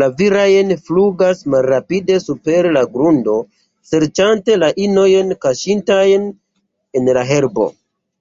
[0.00, 0.44] La viraj
[0.86, 3.34] flugas malrapide super la grundo,
[3.90, 6.26] serĉante la inojn kaŝitajn
[7.02, 7.68] en la herbo.